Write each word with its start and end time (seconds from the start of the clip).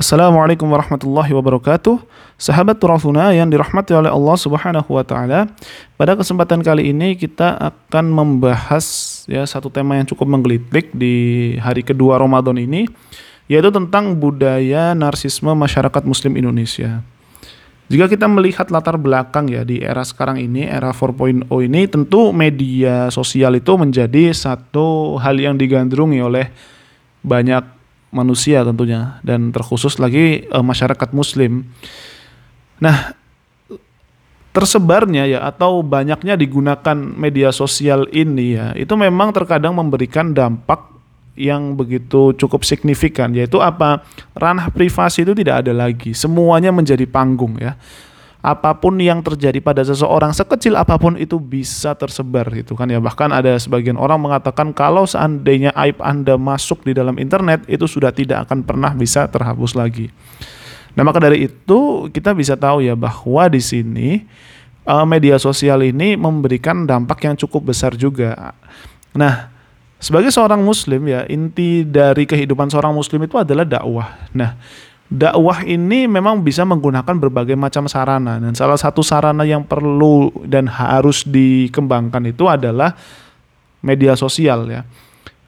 Assalamualaikum 0.00 0.64
warahmatullahi 0.64 1.28
wabarakatuh. 1.28 2.00
Sahabat 2.40 2.80
Turafuna 2.80 3.36
yang 3.36 3.52
dirahmati 3.52 3.92
oleh 3.92 4.08
Allah 4.08 4.32
Subhanahu 4.32 4.96
wa 4.96 5.04
taala. 5.04 5.52
Pada 6.00 6.16
kesempatan 6.16 6.64
kali 6.64 6.88
ini 6.88 7.20
kita 7.20 7.60
akan 7.60 8.08
membahas 8.08 8.80
ya 9.28 9.44
satu 9.44 9.68
tema 9.68 10.00
yang 10.00 10.08
cukup 10.08 10.24
menggelitik 10.24 10.88
di 10.96 11.52
hari 11.60 11.84
kedua 11.84 12.16
Ramadan 12.16 12.56
ini 12.56 12.88
yaitu 13.44 13.68
tentang 13.68 14.16
budaya 14.16 14.96
narsisme 14.96 15.52
masyarakat 15.52 16.00
muslim 16.08 16.32
Indonesia. 16.32 17.04
Jika 17.92 18.08
kita 18.08 18.24
melihat 18.24 18.72
latar 18.72 18.96
belakang 18.96 19.52
ya 19.52 19.68
di 19.68 19.84
era 19.84 20.00
sekarang 20.00 20.40
ini, 20.40 20.64
era 20.64 20.96
4.0 20.96 21.44
ini 21.44 21.80
tentu 21.92 22.32
media 22.32 23.12
sosial 23.12 23.52
itu 23.52 23.76
menjadi 23.76 24.32
satu 24.32 25.20
hal 25.20 25.36
yang 25.36 25.60
digandrungi 25.60 26.24
oleh 26.24 26.48
banyak 27.20 27.79
manusia 28.10 28.66
tentunya 28.66 29.22
dan 29.22 29.54
terkhusus 29.54 29.98
lagi 30.02 30.46
e, 30.46 30.58
masyarakat 30.58 31.10
muslim. 31.14 31.66
Nah, 32.82 33.14
tersebarnya 34.50 35.30
ya 35.30 35.40
atau 35.46 35.82
banyaknya 35.86 36.34
digunakan 36.34 36.96
media 36.98 37.54
sosial 37.54 38.10
ini 38.10 38.58
ya, 38.58 38.74
itu 38.74 38.92
memang 38.98 39.30
terkadang 39.30 39.78
memberikan 39.78 40.34
dampak 40.34 40.90
yang 41.38 41.78
begitu 41.78 42.34
cukup 42.36 42.66
signifikan 42.66 43.32
yaitu 43.32 43.62
apa? 43.62 44.02
Ranah 44.34 44.68
privasi 44.74 45.22
itu 45.22 45.32
tidak 45.32 45.64
ada 45.66 45.72
lagi. 45.72 46.12
Semuanya 46.12 46.74
menjadi 46.74 47.06
panggung 47.06 47.56
ya 47.56 47.78
apa 48.40 48.72
pun 48.72 48.96
yang 48.96 49.20
terjadi 49.20 49.60
pada 49.60 49.84
seseorang 49.84 50.32
sekecil 50.32 50.72
apa 50.72 50.96
pun 50.96 51.12
itu 51.20 51.36
bisa 51.36 51.92
tersebar 51.92 52.48
gitu 52.56 52.72
kan 52.72 52.88
ya 52.88 52.96
bahkan 52.96 53.28
ada 53.28 53.52
sebagian 53.60 54.00
orang 54.00 54.16
mengatakan 54.16 54.72
kalau 54.72 55.04
seandainya 55.04 55.76
aib 55.76 56.00
Anda 56.00 56.40
masuk 56.40 56.88
di 56.88 56.96
dalam 56.96 57.20
internet 57.20 57.68
itu 57.68 57.84
sudah 57.84 58.08
tidak 58.16 58.48
akan 58.48 58.64
pernah 58.64 58.96
bisa 58.96 59.28
terhapus 59.28 59.76
lagi. 59.76 60.08
Nah, 60.96 61.06
maka 61.06 61.22
dari 61.22 61.46
itu 61.46 62.10
kita 62.10 62.34
bisa 62.34 62.58
tahu 62.58 62.82
ya 62.82 62.98
bahwa 62.98 63.46
di 63.46 63.62
sini 63.62 64.26
uh, 64.88 65.06
media 65.06 65.38
sosial 65.38 65.86
ini 65.86 66.18
memberikan 66.18 66.82
dampak 66.88 67.22
yang 67.28 67.38
cukup 67.38 67.70
besar 67.70 67.94
juga. 67.94 68.56
Nah, 69.14 69.50
sebagai 70.02 70.34
seorang 70.34 70.58
muslim 70.64 71.06
ya, 71.06 71.22
inti 71.30 71.86
dari 71.86 72.26
kehidupan 72.26 72.72
seorang 72.72 72.90
muslim 72.90 73.22
itu 73.22 73.38
adalah 73.38 73.62
dakwah. 73.62 74.18
Nah, 74.34 74.58
dakwah 75.10 75.66
ini 75.66 76.06
memang 76.06 76.38
bisa 76.38 76.62
menggunakan 76.62 77.18
berbagai 77.18 77.58
macam 77.58 77.90
sarana 77.90 78.38
dan 78.38 78.54
salah 78.54 78.78
satu 78.78 79.02
sarana 79.02 79.42
yang 79.42 79.66
perlu 79.66 80.30
dan 80.46 80.70
harus 80.70 81.26
dikembangkan 81.26 82.30
itu 82.30 82.46
adalah 82.46 82.94
media 83.82 84.14
sosial 84.14 84.70
ya. 84.70 84.86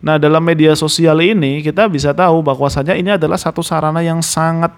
Nah, 0.02 0.18
dalam 0.18 0.42
media 0.42 0.74
sosial 0.74 1.14
ini 1.22 1.62
kita 1.62 1.86
bisa 1.86 2.10
tahu 2.10 2.42
bahwasanya 2.42 2.98
ini 2.98 3.14
adalah 3.14 3.38
satu 3.38 3.62
sarana 3.62 4.02
yang 4.02 4.18
sangat 4.18 4.74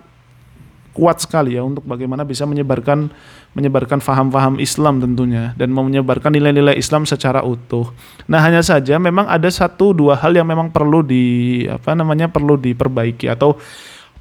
kuat 0.95 1.25
sekali 1.25 1.59
ya 1.59 1.65
untuk 1.65 1.83
bagaimana 1.83 2.23
bisa 2.23 2.47
menyebarkan 2.47 3.11
menyebarkan 3.57 3.99
faham-faham 3.99 4.63
Islam 4.63 5.03
tentunya 5.03 5.51
dan 5.59 5.75
menyebarkan 5.75 6.31
nilai-nilai 6.31 6.77
Islam 6.77 7.09
secara 7.09 7.41
utuh. 7.41 7.89
Nah, 8.29 8.39
hanya 8.45 8.61
saja 8.61 9.01
memang 9.01 9.25
ada 9.33 9.49
satu 9.49 9.97
dua 9.97 10.15
hal 10.21 10.37
yang 10.37 10.45
memang 10.45 10.69
perlu 10.69 11.01
di 11.01 11.65
apa 11.73 11.97
namanya 11.97 12.29
perlu 12.29 12.61
diperbaiki 12.61 13.27
atau 13.33 13.57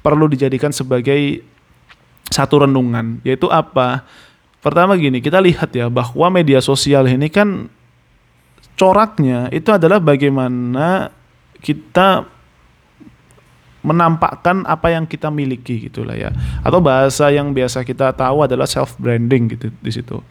perlu 0.04 0.28
dijadikan 0.28 0.68
sebagai 0.68 1.40
satu 2.28 2.68
renungan, 2.68 3.24
yaitu 3.24 3.48
apa? 3.48 4.04
Pertama 4.60 4.96
gini, 5.00 5.24
kita 5.24 5.40
lihat 5.40 5.72
ya 5.72 5.88
bahwa 5.88 6.28
media 6.28 6.60
sosial 6.60 7.08
ini 7.08 7.32
kan 7.32 7.72
coraknya 8.76 9.48
itu 9.48 9.72
adalah 9.72 9.96
bagaimana 9.96 11.08
kita 11.64 12.28
menampakkan 13.84 14.64
apa 14.64 14.96
yang 14.96 15.04
kita 15.04 15.28
miliki 15.28 15.88
gitulah 15.88 16.16
ya. 16.16 16.32
Atau 16.64 16.80
bahasa 16.80 17.28
yang 17.28 17.52
biasa 17.52 17.84
kita 17.84 18.16
tahu 18.16 18.48
adalah 18.48 18.64
self 18.64 18.96
branding 18.96 19.52
gitu 19.52 19.68
di 19.68 19.92
situ. 19.92 20.24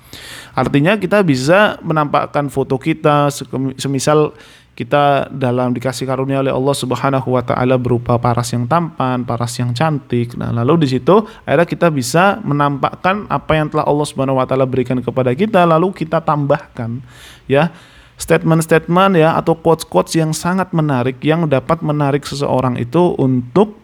Artinya 0.57 0.97
kita 0.97 1.21
bisa 1.21 1.77
menampakkan 1.85 2.49
foto 2.49 2.81
kita 2.81 3.29
semisal 3.77 4.33
kita 4.73 5.29
dalam 5.29 5.69
dikasih 5.69 6.09
karunia 6.09 6.41
oleh 6.41 6.49
Allah 6.49 6.73
Subhanahu 6.73 7.37
wa 7.37 7.45
taala 7.45 7.77
berupa 7.77 8.17
paras 8.17 8.49
yang 8.57 8.65
tampan, 8.65 9.21
paras 9.21 9.53
yang 9.61 9.69
cantik. 9.69 10.33
Nah, 10.33 10.49
lalu 10.49 10.89
di 10.89 10.97
situ 10.97 11.21
akhirnya 11.45 11.69
kita 11.69 11.87
bisa 11.93 12.41
menampakkan 12.41 13.29
apa 13.29 13.53
yang 13.53 13.69
telah 13.69 13.85
Allah 13.85 14.05
Subhanahu 14.09 14.41
wa 14.41 14.45
taala 14.49 14.65
berikan 14.65 14.97
kepada 14.97 15.29
kita 15.37 15.61
lalu 15.61 15.93
kita 15.93 16.17
tambahkan 16.25 17.05
ya 17.45 17.69
statement-statement 18.17 19.21
ya 19.21 19.37
atau 19.37 19.53
quotes-quotes 19.53 20.17
yang 20.17 20.33
sangat 20.33 20.73
menarik 20.73 21.21
yang 21.21 21.45
dapat 21.45 21.85
menarik 21.85 22.25
seseorang 22.25 22.77
itu 22.81 23.13
untuk 23.21 23.77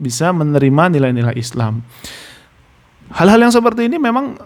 bisa 0.00 0.32
menerima 0.32 0.96
nilai-nilai 0.96 1.36
Islam. 1.36 1.84
Hal-hal 3.12 3.36
yang 3.36 3.52
seperti 3.52 3.84
ini 3.92 4.00
memang 4.00 4.40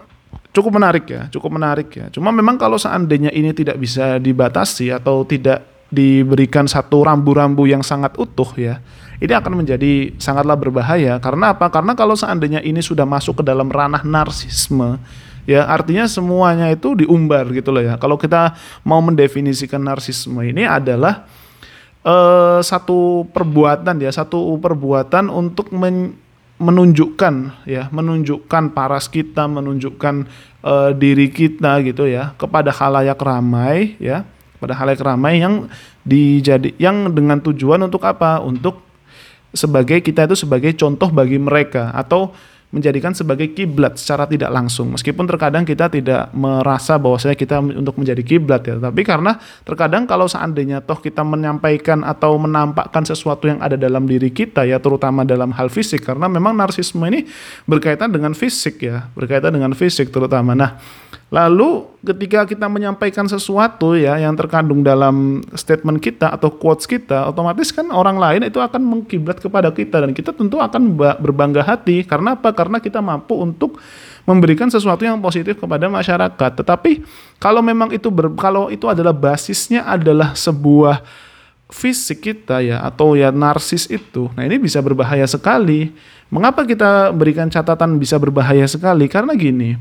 cukup 0.51 0.75
menarik 0.75 1.07
ya, 1.07 1.31
cukup 1.31 1.55
menarik 1.55 1.87
ya. 1.95 2.11
Cuma 2.11 2.35
memang 2.35 2.59
kalau 2.59 2.75
seandainya 2.75 3.31
ini 3.31 3.55
tidak 3.55 3.79
bisa 3.79 4.19
dibatasi 4.19 4.91
atau 4.91 5.23
tidak 5.23 5.76
diberikan 5.87 6.67
satu 6.67 7.07
rambu-rambu 7.07 7.63
yang 7.63 7.79
sangat 7.79 8.15
utuh 8.19 8.51
ya, 8.59 8.83
ini 9.17 9.33
akan 9.33 9.63
menjadi 9.63 10.13
sangatlah 10.21 10.53
berbahaya. 10.53 11.17
Karena 11.17 11.55
apa? 11.55 11.71
Karena 11.73 11.97
kalau 11.97 12.13
seandainya 12.13 12.61
ini 12.61 12.83
sudah 12.83 13.07
masuk 13.07 13.41
ke 13.41 13.43
dalam 13.43 13.71
ranah 13.71 14.05
narsisme, 14.05 15.01
ya 15.49 15.65
artinya 15.65 16.05
semuanya 16.05 16.69
itu 16.69 16.93
diumbar 16.93 17.49
gitu 17.55 17.73
loh 17.73 17.81
ya. 17.81 17.95
Kalau 17.97 18.19
kita 18.19 18.53
mau 18.85 19.01
mendefinisikan 19.01 19.81
narsisme 19.81 20.37
ini 20.45 20.67
adalah 20.67 21.25
uh, 22.05 22.59
satu 22.61 23.25
perbuatan 23.33 23.97
ya, 24.03 24.11
satu 24.13 24.59
perbuatan 24.61 25.31
untuk 25.33 25.73
men 25.73 26.13
menunjukkan 26.57 27.69
ya, 27.69 27.85
menunjukkan 27.93 28.73
paras 28.73 29.05
kita, 29.05 29.45
menunjukkan 29.45 30.25
uh, 30.65 30.89
diri 30.89 31.29
kita 31.29 31.85
gitu 31.85 32.09
ya 32.09 32.33
kepada 32.33 32.73
halayak 32.73 33.17
ramai 33.21 33.93
ya 34.01 34.25
pada 34.57 34.73
halayak 34.77 35.01
ramai 35.01 35.41
yang 35.41 35.69
dijadi 36.03 36.73
yang 36.81 37.13
dengan 37.13 37.41
tujuan 37.41 37.81
untuk 37.85 38.03
apa? 38.05 38.41
Untuk 38.41 38.81
sebagai 39.55 40.03
kita 40.03 40.27
itu 40.27 40.35
sebagai 40.35 40.75
contoh 40.75 41.09
bagi 41.09 41.39
mereka 41.39 41.89
atau 41.95 42.35
menjadikan 42.67 43.15
sebagai 43.15 43.55
kiblat 43.55 43.95
secara 43.95 44.27
tidak 44.27 44.51
langsung. 44.51 44.91
Meskipun 44.91 45.23
terkadang 45.23 45.63
kita 45.63 45.87
tidak 45.87 46.27
merasa 46.35 46.99
bahwa 46.99 47.15
saya 47.15 47.31
kita 47.31 47.63
untuk 47.63 47.95
menjadi 47.95 48.19
kiblat 48.19 48.59
ya, 48.67 48.75
tapi 48.75 49.07
karena 49.07 49.39
terkadang 49.63 50.03
kalau 50.03 50.27
seandainya 50.27 50.83
toh 50.83 50.99
kita 50.99 51.23
menyampaikan 51.23 52.03
atau 52.03 52.35
menampakkan 52.35 53.07
sesuatu 53.07 53.47
yang 53.47 53.63
ada 53.63 53.79
dalam 53.79 54.03
diri 54.03 54.27
kita 54.35 54.67
ya, 54.67 54.83
terutama 54.83 55.23
dalam 55.23 55.55
hal 55.55 55.71
fisik 55.71 56.03
karena 56.03 56.27
memang 56.27 56.59
narsisme 56.59 56.99
ini 57.07 57.23
berkaitan 57.63 58.11
dengan 58.11 58.35
fisik 58.35 58.83
ya, 58.83 59.07
berkaitan 59.15 59.55
dengan 59.55 59.71
fisik 59.71 60.11
terutama. 60.11 60.51
Nah, 60.51 60.75
Lalu 61.27 61.83
ketika 62.07 62.47
kita 62.47 62.71
menyampaikan 62.71 63.27
sesuatu 63.27 63.99
ya 63.99 64.15
yang 64.15 64.31
terkandung 64.39 64.79
dalam 64.79 65.43
statement 65.59 65.99
kita 65.99 66.31
atau 66.31 66.47
quotes 66.47 66.87
kita, 66.87 67.27
otomatis 67.27 67.67
kan 67.75 67.91
orang 67.91 68.15
lain 68.15 68.47
itu 68.47 68.63
akan 68.63 68.79
mengkiblat 68.79 69.35
kepada 69.43 69.67
kita 69.75 70.07
dan 70.07 70.15
kita 70.15 70.31
tentu 70.31 70.55
akan 70.55 70.95
berbangga 71.19 71.67
hati. 71.67 72.07
Karena 72.07 72.39
apa? 72.39 72.55
Karena 72.55 72.79
kita 72.79 73.03
mampu 73.03 73.35
untuk 73.35 73.75
memberikan 74.23 74.71
sesuatu 74.71 75.03
yang 75.03 75.19
positif 75.19 75.59
kepada 75.59 75.91
masyarakat. 75.91 76.51
Tetapi 76.63 77.03
kalau 77.43 77.59
memang 77.59 77.91
itu 77.91 78.07
ber, 78.07 78.31
kalau 78.39 78.71
itu 78.71 78.87
adalah 78.87 79.11
basisnya 79.11 79.83
adalah 79.83 80.31
sebuah 80.31 81.03
fisik 81.67 82.23
kita 82.23 82.63
ya 82.63 82.79
atau 82.87 83.19
ya 83.19 83.35
narsis 83.35 83.91
itu. 83.91 84.31
Nah, 84.31 84.47
ini 84.47 84.55
bisa 84.63 84.79
berbahaya 84.79 85.27
sekali. 85.27 85.91
Mengapa 86.31 86.63
kita 86.63 87.11
berikan 87.11 87.51
catatan 87.51 87.99
bisa 87.99 88.15
berbahaya 88.15 88.63
sekali? 88.67 89.07
Karena 89.11 89.35
gini, 89.35 89.75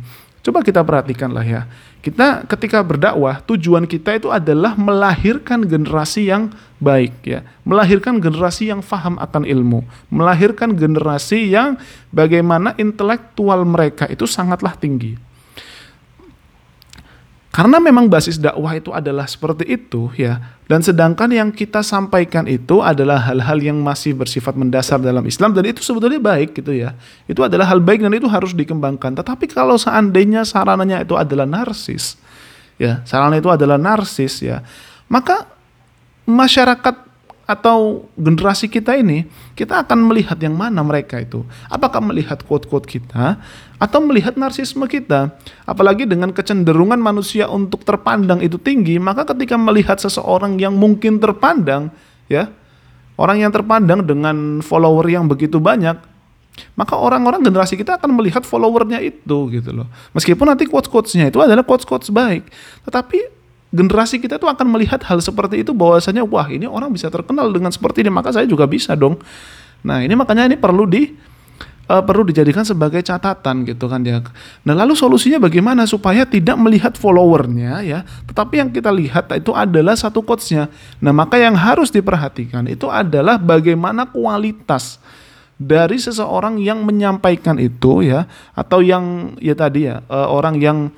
Coba 0.45 0.63
kita 0.63 0.81
perhatikanlah 0.85 1.43
ya. 1.43 1.63
Kita 2.01 2.47
ketika 2.47 2.79
berdakwah, 2.87 3.43
tujuan 3.43 3.83
kita 3.83 4.15
itu 4.15 4.31
adalah 4.31 4.79
melahirkan 4.79 5.67
generasi 5.67 6.31
yang 6.31 6.55
baik 6.79 7.19
ya. 7.27 7.43
Melahirkan 7.67 8.23
generasi 8.23 8.71
yang 8.71 8.79
faham 8.79 9.19
akan 9.19 9.43
ilmu, 9.43 9.83
melahirkan 10.07 10.71
generasi 10.79 11.51
yang 11.51 11.75
bagaimana 12.15 12.79
intelektual 12.79 13.67
mereka 13.67 14.07
itu 14.07 14.23
sangatlah 14.23 14.79
tinggi. 14.79 15.26
Karena 17.57 17.81
memang 17.81 18.13
basis 18.13 18.37
dakwah 18.37 18.77
itu 18.77 18.93
adalah 18.93 19.25
seperti 19.25 19.65
itu 19.65 20.13
ya. 20.13 20.61
Dan 20.69 20.85
sedangkan 20.85 21.33
yang 21.33 21.49
kita 21.49 21.81
sampaikan 21.81 22.45
itu 22.45 22.85
adalah 22.85 23.33
hal-hal 23.33 23.57
yang 23.65 23.81
masih 23.81 24.13
bersifat 24.13 24.53
mendasar 24.53 25.01
dalam 25.01 25.25
Islam 25.25 25.57
dan 25.57 25.65
itu 25.65 25.81
sebetulnya 25.81 26.21
baik 26.21 26.53
gitu 26.53 26.77
ya. 26.77 26.93
Itu 27.25 27.49
adalah 27.49 27.65
hal 27.73 27.81
baik 27.81 28.05
dan 28.05 28.13
itu 28.13 28.29
harus 28.29 28.53
dikembangkan. 28.53 29.17
Tetapi 29.17 29.49
kalau 29.49 29.81
seandainya 29.81 30.45
sarananya 30.45 31.01
itu 31.01 31.17
adalah 31.17 31.49
narsis 31.49 32.21
ya, 32.77 33.01
sarana 33.09 33.41
itu 33.41 33.49
adalah 33.49 33.81
narsis 33.81 34.45
ya, 34.45 34.61
maka 35.09 35.49
masyarakat 36.29 37.06
atau 37.47 38.11
generasi 38.19 38.67
kita 38.67 38.99
ini, 38.99 39.23
kita 39.55 39.87
akan 39.87 40.11
melihat 40.11 40.35
yang 40.43 40.59
mana 40.59 40.83
mereka 40.83 41.23
itu. 41.23 41.47
Apakah 41.71 42.03
melihat 42.03 42.43
quote-quote 42.43 42.91
kita 42.91 43.39
atau 43.79 43.99
melihat 44.03 44.35
narsisme 44.35 44.83
kita? 44.91 45.31
Apalagi 45.63 46.11
dengan 46.11 46.35
kecenderungan 46.35 46.99
manusia 46.99 47.47
untuk 47.47 47.87
terpandang 47.87 48.43
itu 48.43 48.59
tinggi, 48.59 48.99
maka 48.99 49.23
ketika 49.23 49.55
melihat 49.55 49.97
seseorang 50.03 50.59
yang 50.59 50.75
mungkin 50.75 51.23
terpandang, 51.23 51.95
ya, 52.27 52.51
orang 53.15 53.47
yang 53.47 53.55
terpandang 53.55 54.03
dengan 54.03 54.59
follower 54.59 55.07
yang 55.07 55.31
begitu 55.31 55.63
banyak, 55.63 55.95
maka 56.75 56.99
orang-orang 56.99 57.47
generasi 57.47 57.79
kita 57.79 57.95
akan 57.95 58.11
melihat 58.17 58.43
followernya 58.43 58.99
itu 59.07 59.39
gitu 59.55 59.71
loh. 59.71 59.87
Meskipun 60.19 60.51
nanti 60.51 60.67
quotes-quotesnya 60.67 61.31
itu 61.31 61.39
adalah 61.39 61.63
quotes-quotes 61.63 62.11
baik, 62.11 62.43
tetapi 62.83 63.46
generasi 63.75 64.23
kita 64.23 64.39
itu 64.39 64.47
akan 64.47 64.67
melihat 64.71 65.03
hal 65.07 65.19
seperti 65.19 65.67
itu 65.67 65.75
bahwasanya 65.75 66.23
wah 66.23 66.47
ini 66.47 66.67
orang 66.71 66.91
bisa 66.95 67.11
terkenal 67.11 67.51
dengan 67.51 67.71
seperti 67.75 68.07
ini 68.07 68.11
maka 68.11 68.31
saya 68.31 68.47
juga 68.47 68.69
bisa 68.69 68.95
dong. 68.95 69.19
Nah 69.83 70.03
ini 70.03 70.15
makanya 70.15 70.51
ini 70.51 70.57
perlu 70.59 70.87
di 70.87 71.11
uh, 71.91 72.03
perlu 72.03 72.27
dijadikan 72.27 72.67
sebagai 72.67 73.03
catatan 73.03 73.67
gitu 73.67 73.87
kan 73.87 74.03
ya. 74.03 74.23
Nah 74.67 74.75
lalu 74.75 74.95
solusinya 74.99 75.43
bagaimana 75.43 75.87
supaya 75.87 76.27
tidak 76.27 76.59
melihat 76.59 76.95
followernya 76.99 77.83
ya, 77.87 78.03
tetapi 78.27 78.55
yang 78.63 78.71
kita 78.71 78.91
lihat 78.91 79.31
itu 79.35 79.55
adalah 79.55 79.95
satu 79.95 80.23
quotesnya. 80.23 80.71
Nah 81.03 81.15
maka 81.15 81.39
yang 81.39 81.55
harus 81.55 81.91
diperhatikan 81.91 82.67
itu 82.67 82.91
adalah 82.91 83.39
bagaimana 83.39 84.11
kualitas 84.11 84.99
dari 85.57 85.97
seseorang 85.97 86.61
yang 86.61 86.85
menyampaikan 86.85 87.57
itu 87.57 88.05
ya 88.05 88.29
atau 88.53 88.85
yang 88.85 89.37
ya 89.41 89.57
tadi 89.57 89.89
ya 89.89 90.05
uh, 90.13 90.29
orang 90.29 90.61
yang 90.61 90.93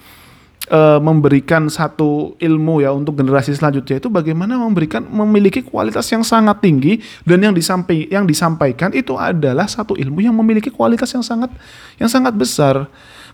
uh, 0.70 1.00
memberikan 1.00 1.66
satu 1.68 2.36
ilmu 2.38 2.84
ya 2.84 2.92
untuk 2.92 3.16
generasi 3.18 3.52
selanjutnya 3.56 4.00
itu 4.00 4.08
bagaimana 4.08 4.56
memberikan 4.56 5.04
memiliki 5.04 5.64
kualitas 5.64 6.06
yang 6.12 6.22
sangat 6.22 6.60
tinggi 6.62 7.00
dan 7.24 7.42
yang 7.42 7.54
disampaikan 7.56 8.08
yang 8.08 8.24
disampaikan 8.24 8.90
itu 8.92 9.16
adalah 9.16 9.66
satu 9.66 9.96
ilmu 9.96 10.24
yang 10.24 10.36
memiliki 10.36 10.68
kualitas 10.72 11.10
yang 11.12 11.24
sangat 11.24 11.50
yang 11.98 12.08
sangat 12.08 12.32
besar. 12.36 12.88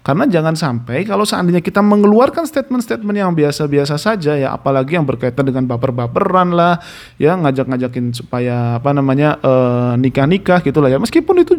Karena 0.05 0.29
jangan 0.29 0.53
sampai 0.53 1.09
kalau 1.09 1.25
seandainya 1.25 1.65
kita 1.65 1.81
mengeluarkan 1.81 2.45
statement-statement 2.45 3.17
yang 3.17 3.33
biasa-biasa 3.33 3.97
saja 3.97 4.37
ya, 4.37 4.53
apalagi 4.53 5.01
yang 5.01 5.09
berkaitan 5.09 5.49
dengan 5.49 5.65
baper-baperan 5.65 6.53
lah, 6.53 6.77
ya 7.17 7.33
ngajak-ngajakin 7.41 8.13
supaya 8.13 8.77
apa 8.77 8.93
namanya 8.93 9.41
uh, 9.41 9.97
nikah-nikah 9.97 10.61
gitulah 10.61 10.93
ya. 10.93 11.01
Meskipun 11.01 11.41
itu 11.41 11.57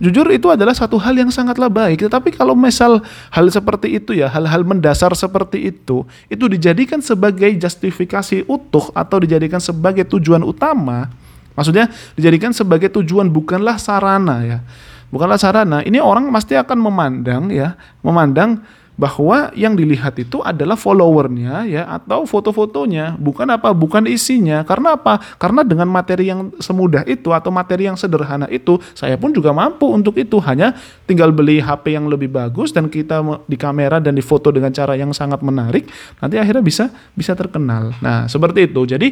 jujur 0.00 0.24
itu 0.32 0.48
adalah 0.48 0.72
satu 0.72 0.96
hal 0.96 1.12
yang 1.12 1.28
sangatlah 1.28 1.68
baik, 1.68 2.08
tetapi 2.08 2.32
kalau 2.32 2.56
misal 2.56 3.04
hal 3.28 3.46
seperti 3.52 4.00
itu 4.00 4.16
ya, 4.16 4.32
hal-hal 4.32 4.64
mendasar 4.64 5.12
seperti 5.12 5.68
itu, 5.68 6.08
itu 6.32 6.44
dijadikan 6.48 7.04
sebagai 7.04 7.52
justifikasi 7.52 8.48
utuh 8.48 8.96
atau 8.96 9.20
dijadikan 9.20 9.60
sebagai 9.60 10.08
tujuan 10.08 10.40
utama, 10.40 11.12
maksudnya 11.52 11.92
dijadikan 12.16 12.56
sebagai 12.56 12.88
tujuan 12.96 13.28
bukanlah 13.28 13.76
sarana 13.76 14.40
ya 14.40 14.60
bukanlah 15.08 15.40
sarana. 15.40 15.82
Ini 15.82 16.00
orang 16.00 16.30
pasti 16.30 16.54
akan 16.54 16.78
memandang 16.78 17.50
ya, 17.50 17.76
memandang 18.00 18.62
bahwa 18.94 19.50
yang 19.58 19.74
dilihat 19.74 20.14
itu 20.22 20.38
adalah 20.40 20.78
followernya 20.78 21.66
ya 21.66 21.82
atau 21.98 22.22
foto-fotonya. 22.22 23.18
Bukan 23.18 23.50
apa 23.50 23.74
bukan 23.74 24.06
isinya. 24.06 24.62
Karena 24.62 24.94
apa? 24.94 25.18
Karena 25.38 25.66
dengan 25.66 25.90
materi 25.90 26.30
yang 26.30 26.54
semudah 26.62 27.02
itu 27.10 27.34
atau 27.34 27.50
materi 27.50 27.90
yang 27.90 27.98
sederhana 27.98 28.46
itu 28.50 28.78
saya 28.94 29.18
pun 29.18 29.34
juga 29.34 29.50
mampu 29.50 29.90
untuk 29.90 30.14
itu. 30.14 30.38
Hanya 30.38 30.78
tinggal 31.10 31.34
beli 31.34 31.58
HP 31.58 31.98
yang 31.98 32.06
lebih 32.06 32.30
bagus 32.30 32.70
dan 32.70 32.86
kita 32.86 33.20
di 33.50 33.58
kamera 33.58 33.98
dan 33.98 34.14
di 34.14 34.22
foto 34.22 34.54
dengan 34.54 34.70
cara 34.70 34.94
yang 34.94 35.10
sangat 35.10 35.42
menarik 35.42 35.90
nanti 36.22 36.38
akhirnya 36.38 36.62
bisa 36.62 36.84
bisa 37.18 37.34
terkenal. 37.34 37.90
Nah 37.98 38.30
seperti 38.30 38.70
itu. 38.70 38.86
Jadi 38.86 39.08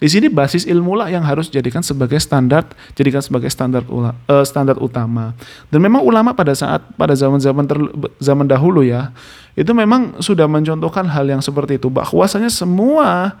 di 0.00 0.08
sini 0.08 0.32
basis 0.32 0.64
ilmu 0.64 0.96
lah 0.96 1.12
yang 1.12 1.20
harus 1.20 1.52
jadikan 1.52 1.84
sebagai 1.84 2.16
standar, 2.16 2.64
jadikan 2.96 3.20
sebagai 3.20 3.52
standar 3.52 3.84
ula, 3.84 4.16
uh, 4.32 4.40
standar 4.48 4.80
utama. 4.80 5.36
Dan 5.68 5.84
memang 5.84 6.00
ulama 6.00 6.32
pada 6.32 6.56
saat 6.56 6.80
pada 6.96 7.12
zaman-zaman 7.12 7.68
zaman 8.16 8.48
dahulu 8.48 8.80
ya, 8.80 9.12
itu 9.52 9.68
memang 9.76 10.16
sudah 10.24 10.48
mencontohkan 10.48 11.04
hal 11.04 11.28
yang 11.28 11.44
seperti 11.44 11.76
itu 11.76 11.92
bahwasanya 11.92 12.48
semua 12.48 13.36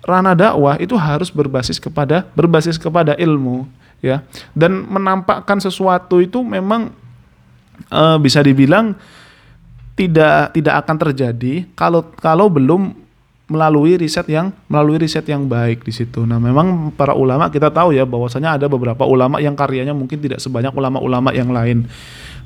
ranah 0.00 0.32
dakwah 0.32 0.80
itu 0.80 0.96
harus 0.96 1.28
berbasis 1.28 1.76
kepada 1.76 2.24
berbasis 2.32 2.80
kepada 2.80 3.12
ilmu 3.20 3.68
ya. 4.00 4.24
Dan 4.56 4.88
menampakkan 4.88 5.60
sesuatu 5.60 6.24
itu 6.24 6.40
memang 6.40 6.88
uh, 7.92 8.16
bisa 8.16 8.40
dibilang 8.40 8.96
tidak 9.92 10.56
tidak 10.56 10.74
akan 10.80 10.96
terjadi 10.96 11.68
kalau 11.76 12.00
kalau 12.16 12.48
belum 12.48 12.96
melalui 13.48 13.96
riset 13.96 14.28
yang 14.28 14.52
melalui 14.68 15.00
riset 15.00 15.24
yang 15.24 15.48
baik 15.48 15.82
di 15.82 15.92
situ. 15.92 16.28
Nah, 16.28 16.36
memang 16.36 16.92
para 16.92 17.16
ulama 17.16 17.48
kita 17.48 17.72
tahu 17.72 17.96
ya 17.96 18.04
bahwasanya 18.04 18.60
ada 18.60 18.68
beberapa 18.68 19.08
ulama 19.08 19.40
yang 19.40 19.56
karyanya 19.56 19.96
mungkin 19.96 20.20
tidak 20.20 20.38
sebanyak 20.38 20.70
ulama-ulama 20.76 21.32
yang 21.32 21.48
lain. 21.48 21.88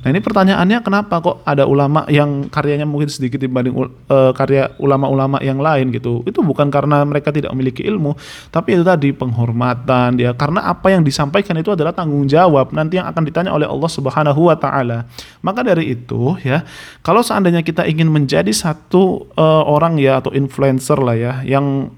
Nah 0.02 0.10
ini 0.10 0.18
pertanyaannya 0.18 0.82
kenapa 0.82 1.22
kok 1.22 1.46
ada 1.46 1.62
ulama 1.62 2.02
yang 2.10 2.50
karyanya 2.50 2.82
mungkin 2.82 3.06
sedikit 3.06 3.38
dibanding 3.38 3.78
uh, 4.10 4.34
karya 4.34 4.74
ulama-ulama 4.82 5.38
yang 5.38 5.62
lain 5.62 5.94
gitu? 5.94 6.26
Itu 6.26 6.42
bukan 6.42 6.74
karena 6.74 7.06
mereka 7.06 7.30
tidak 7.30 7.54
memiliki 7.54 7.86
ilmu, 7.86 8.18
tapi 8.50 8.74
itu 8.74 8.82
tadi 8.82 9.14
penghormatan 9.14 10.18
dia. 10.18 10.34
Karena 10.34 10.66
apa 10.66 10.90
yang 10.90 11.06
disampaikan 11.06 11.54
itu 11.54 11.70
adalah 11.70 11.94
tanggung 11.94 12.26
jawab 12.26 12.74
nanti 12.74 12.98
yang 12.98 13.06
akan 13.06 13.22
ditanya 13.22 13.54
oleh 13.54 13.70
Allah 13.70 13.86
Subhanahu 13.86 14.50
Wa 14.50 14.58
Taala. 14.58 15.06
Maka 15.38 15.62
dari 15.62 15.94
itu 15.94 16.34
ya, 16.42 16.66
kalau 17.06 17.22
seandainya 17.22 17.62
kita 17.62 17.86
ingin 17.86 18.10
menjadi 18.10 18.50
satu 18.50 19.30
uh, 19.38 19.62
orang 19.70 20.02
ya 20.02 20.18
atau 20.18 20.34
influencer 20.34 20.91
lah 21.00 21.16
ya 21.16 21.32
yang 21.46 21.88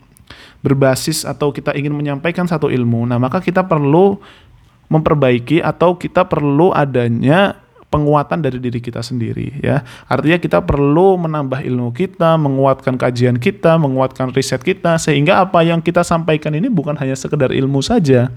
berbasis 0.64 1.26
atau 1.29 1.52
kita 1.52 1.76
ingin 1.76 1.93
menyampaikan 1.93 2.49
satu 2.49 2.73
ilmu, 2.73 3.05
nah 3.05 3.20
maka 3.20 3.43
kita 3.43 3.67
perlu 3.67 4.17
memperbaiki 4.88 5.61
atau 5.61 5.96
kita 5.96 6.25
perlu 6.25 6.73
adanya 6.73 7.64
penguatan 7.94 8.43
dari 8.43 8.58
diri 8.58 8.82
kita 8.82 8.99
sendiri 9.06 9.62
ya. 9.62 9.87
Artinya 10.11 10.43
kita 10.43 10.58
perlu 10.67 11.14
menambah 11.14 11.62
ilmu 11.62 11.94
kita, 11.94 12.35
menguatkan 12.35 12.99
kajian 12.99 13.38
kita, 13.38 13.79
menguatkan 13.79 14.35
riset 14.35 14.67
kita 14.67 14.99
sehingga 14.99 15.38
apa 15.46 15.62
yang 15.62 15.79
kita 15.79 16.02
sampaikan 16.02 16.58
ini 16.58 16.67
bukan 16.67 16.99
hanya 16.99 17.14
sekedar 17.14 17.55
ilmu 17.55 17.79
saja. 17.79 18.35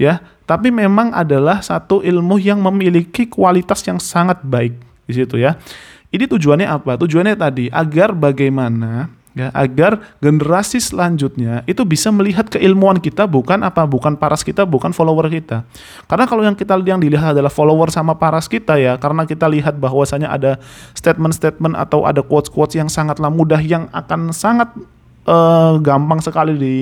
Ya, 0.00 0.24
tapi 0.48 0.72
memang 0.72 1.12
adalah 1.12 1.60
satu 1.60 2.00
ilmu 2.00 2.40
yang 2.40 2.64
memiliki 2.64 3.28
kualitas 3.28 3.84
yang 3.84 4.00
sangat 4.00 4.40
baik 4.40 4.72
di 5.04 5.12
situ 5.12 5.36
ya. 5.36 5.60
Ini 6.08 6.24
tujuannya 6.28 6.68
apa? 6.68 6.96
Tujuannya 6.96 7.36
tadi 7.36 7.68
agar 7.68 8.16
bagaimana 8.16 9.12
ya 9.32 9.48
agar 9.56 10.04
generasi 10.20 10.76
selanjutnya 10.76 11.64
itu 11.64 11.80
bisa 11.88 12.12
melihat 12.12 12.48
keilmuan 12.52 13.00
kita 13.00 13.24
bukan 13.24 13.64
apa 13.64 13.88
bukan 13.88 14.16
paras 14.16 14.44
kita 14.44 14.68
bukan 14.68 14.92
follower 14.92 15.32
kita. 15.32 15.64
Karena 16.04 16.24
kalau 16.28 16.44
yang 16.44 16.56
kita 16.56 16.76
yang 16.84 17.00
dilihat 17.00 17.32
adalah 17.32 17.48
follower 17.48 17.88
sama 17.88 18.16
paras 18.16 18.46
kita 18.46 18.76
ya 18.76 19.00
karena 19.00 19.24
kita 19.24 19.48
lihat 19.48 19.80
bahwasanya 19.80 20.28
ada 20.28 20.60
statement-statement 20.92 21.76
atau 21.76 22.04
ada 22.04 22.20
quotes-quotes 22.20 22.76
yang 22.76 22.92
sangatlah 22.92 23.32
mudah 23.32 23.60
yang 23.60 23.88
akan 23.96 24.36
sangat 24.36 24.68
uh, 25.26 25.80
gampang 25.80 26.20
sekali 26.20 26.54
di, 26.58 26.76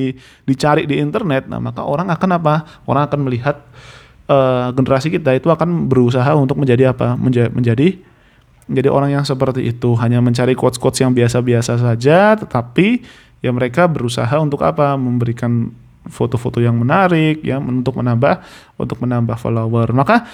dicari 0.44 0.84
di 0.88 0.98
internet 0.98 1.46
nah 1.46 1.62
maka 1.62 1.86
orang 1.86 2.10
akan 2.10 2.30
apa? 2.36 2.54
Orang 2.86 3.06
akan 3.06 3.30
melihat 3.30 3.62
uh, 4.26 4.74
generasi 4.74 5.10
kita 5.14 5.38
itu 5.38 5.46
akan 5.50 5.86
berusaha 5.86 6.34
untuk 6.34 6.58
menjadi 6.58 6.90
apa? 6.90 7.14
Menjadi, 7.14 7.50
menjadi 7.54 7.88
menjadi 8.66 8.88
orang 8.92 9.10
yang 9.14 9.24
seperti 9.24 9.64
itu 9.70 9.96
hanya 9.98 10.18
mencari 10.20 10.52
quotes-quotes 10.52 11.00
yang 11.00 11.12
biasa-biasa 11.14 11.80
saja 11.80 12.36
tetapi 12.36 13.00
ya 13.40 13.50
mereka 13.54 13.88
berusaha 13.88 14.32
untuk 14.40 14.60
apa? 14.66 14.98
Memberikan 14.98 15.72
foto-foto 16.08 16.58
yang 16.60 16.80
menarik 16.80 17.44
ya 17.44 17.60
untuk 17.60 18.00
menambah 18.00 18.40
untuk 18.80 18.98
menambah 19.04 19.36
follower. 19.36 19.92
Maka 19.92 20.24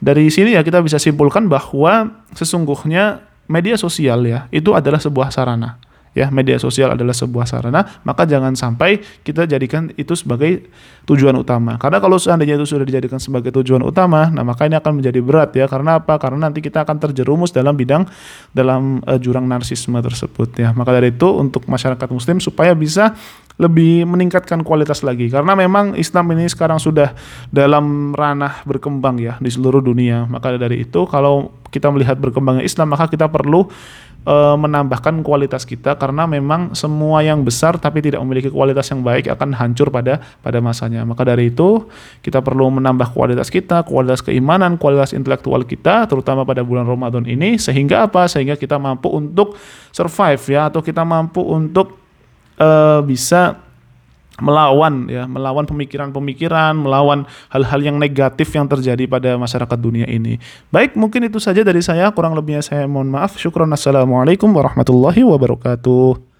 dari 0.00 0.28
sini 0.28 0.56
ya 0.56 0.60
kita 0.60 0.84
bisa 0.84 1.00
simpulkan 1.00 1.48
bahwa 1.48 2.24
sesungguhnya 2.36 3.24
media 3.48 3.78
sosial 3.78 4.26
ya 4.26 4.50
itu 4.52 4.74
adalah 4.76 5.00
sebuah 5.00 5.32
sarana 5.32 5.80
ya 6.16 6.32
media 6.32 6.56
sosial 6.56 6.96
adalah 6.96 7.12
sebuah 7.12 7.44
sarana 7.44 8.00
maka 8.08 8.24
jangan 8.24 8.56
sampai 8.56 9.04
kita 9.20 9.44
jadikan 9.44 9.92
itu 10.00 10.16
sebagai 10.16 10.64
tujuan 11.04 11.36
utama. 11.36 11.76
Karena 11.76 12.00
kalau 12.00 12.16
seandainya 12.16 12.56
itu 12.56 12.64
sudah 12.64 12.88
dijadikan 12.88 13.20
sebagai 13.20 13.52
tujuan 13.60 13.84
utama 13.84 14.32
nah 14.32 14.42
maka 14.42 14.64
ini 14.64 14.80
akan 14.80 15.04
menjadi 15.04 15.20
berat 15.20 15.52
ya. 15.52 15.68
Karena 15.68 16.00
apa? 16.00 16.16
Karena 16.16 16.48
nanti 16.48 16.64
kita 16.64 16.88
akan 16.88 16.96
terjerumus 16.96 17.52
dalam 17.52 17.76
bidang 17.76 18.08
dalam 18.56 19.04
uh, 19.04 19.20
jurang 19.20 19.44
narsisme 19.44 20.00
tersebut 20.00 20.56
ya. 20.56 20.72
Maka 20.72 20.96
dari 20.96 21.12
itu 21.12 21.28
untuk 21.36 21.68
masyarakat 21.68 22.08
muslim 22.08 22.40
supaya 22.40 22.72
bisa 22.72 23.12
lebih 23.56 24.04
meningkatkan 24.04 24.60
kualitas 24.60 25.00
lagi. 25.00 25.32
Karena 25.32 25.56
memang 25.56 25.96
Islam 25.96 26.28
ini 26.36 26.48
sekarang 26.48 26.76
sudah 26.76 27.16
dalam 27.48 28.12
ranah 28.12 28.64
berkembang 28.68 29.16
ya 29.16 29.40
di 29.40 29.48
seluruh 29.48 29.80
dunia. 29.80 30.28
Maka 30.28 30.56
dari 30.60 30.84
itu 30.84 31.08
kalau 31.08 31.52
kita 31.72 31.88
melihat 31.92 32.16
berkembangnya 32.16 32.64
Islam 32.64 32.92
maka 32.94 33.10
kita 33.10 33.26
perlu 33.28 33.68
e, 34.26 34.34
menambahkan 34.58 35.22
kualitas 35.22 35.62
kita 35.62 35.94
karena 35.94 36.26
memang 36.26 36.74
semua 36.74 37.22
yang 37.22 37.46
besar 37.46 37.78
tapi 37.78 38.02
tidak 38.02 38.18
memiliki 38.26 38.50
kualitas 38.50 38.90
yang 38.90 39.06
baik 39.06 39.30
akan 39.30 39.54
hancur 39.54 39.88
pada 39.94 40.18
pada 40.42 40.58
masanya. 40.58 41.06
Maka 41.06 41.22
dari 41.22 41.54
itu 41.54 41.86
kita 42.20 42.42
perlu 42.42 42.74
menambah 42.74 43.14
kualitas 43.14 43.46
kita, 43.48 43.86
kualitas 43.86 44.20
keimanan, 44.20 44.74
kualitas 44.76 45.14
intelektual 45.14 45.62
kita 45.62 46.10
terutama 46.10 46.42
pada 46.42 46.66
bulan 46.66 46.84
Ramadan 46.84 47.22
ini 47.24 47.56
sehingga 47.56 48.10
apa? 48.10 48.26
Sehingga 48.26 48.58
kita 48.58 48.76
mampu 48.76 49.14
untuk 49.14 49.54
survive 49.94 50.42
ya 50.50 50.68
atau 50.68 50.82
kita 50.82 51.06
mampu 51.06 51.46
untuk 51.46 51.94
e, 52.58 52.68
bisa 53.06 53.65
melawan 54.36 55.08
ya 55.08 55.24
melawan 55.24 55.64
pemikiran-pemikiran 55.64 56.76
melawan 56.76 57.24
hal-hal 57.48 57.80
yang 57.80 57.96
negatif 57.96 58.52
yang 58.52 58.68
terjadi 58.68 59.08
pada 59.08 59.40
masyarakat 59.40 59.78
dunia 59.80 60.04
ini. 60.08 60.36
Baik 60.68 60.94
mungkin 60.94 61.24
itu 61.28 61.40
saja 61.40 61.64
dari 61.64 61.80
saya. 61.80 62.12
Kurang 62.12 62.36
lebihnya 62.36 62.60
saya 62.60 62.84
mohon 62.84 63.08
maaf. 63.08 63.40
Syukron. 63.40 63.72
Assalamualaikum 63.72 64.52
warahmatullahi 64.52 65.24
wabarakatuh 65.24 66.35